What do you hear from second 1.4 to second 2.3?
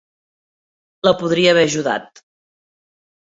haver ajudat.